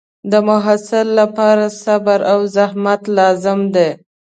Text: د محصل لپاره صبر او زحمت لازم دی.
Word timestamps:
د 0.31 0.33
محصل 0.49 1.07
لپاره 1.19 1.65
صبر 1.83 2.19
او 2.31 2.39
زحمت 2.55 3.01
لازم 3.17 3.59
دی. 3.75 3.89